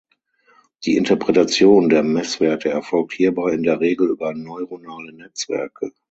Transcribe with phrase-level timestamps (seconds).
[0.83, 5.91] Die Interpretation der Messwerte erfolgt hierbei in der Regel über neuronale Netzwerke.